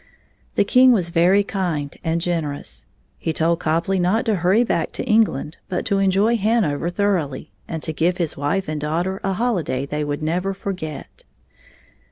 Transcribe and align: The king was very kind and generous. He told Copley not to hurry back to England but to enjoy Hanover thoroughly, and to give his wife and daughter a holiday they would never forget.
The 0.55 0.63
king 0.63 0.91
was 0.91 1.11
very 1.11 1.43
kind 1.43 1.95
and 2.03 2.19
generous. 2.19 2.87
He 3.19 3.31
told 3.31 3.59
Copley 3.59 3.99
not 3.99 4.25
to 4.25 4.37
hurry 4.37 4.63
back 4.63 4.91
to 4.93 5.05
England 5.05 5.57
but 5.69 5.85
to 5.85 5.99
enjoy 5.99 6.37
Hanover 6.37 6.89
thoroughly, 6.89 7.51
and 7.67 7.83
to 7.83 7.93
give 7.93 8.17
his 8.17 8.35
wife 8.35 8.67
and 8.67 8.81
daughter 8.81 9.21
a 9.23 9.33
holiday 9.33 9.85
they 9.85 10.03
would 10.03 10.23
never 10.23 10.55
forget. 10.55 11.23